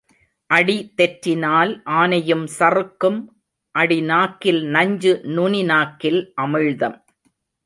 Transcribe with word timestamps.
அடி 0.49 0.77
தெற்றினால் 0.97 1.73
ஆனையும் 1.99 2.43
சறுக்கும் 2.59 3.19
அடி 3.75 3.99
நாக்கில் 4.01 4.61
நஞ்சு 4.67 5.13
நுனி 5.35 5.63
நாக்கில் 5.63 6.21
அமிழ்தம். 6.41 6.97